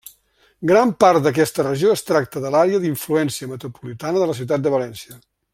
Gran 0.69 0.93
part 1.03 1.27
d'aquesta 1.27 1.65
regió 1.67 1.93
es 1.97 2.03
tracta 2.07 2.43
de 2.47 2.53
l'àrea 2.57 2.81
d'influència 2.87 3.53
metropolitana 3.55 4.25
de 4.25 4.31
la 4.33 4.39
Ciutat 4.43 4.69
de 4.69 4.77
València. 4.79 5.25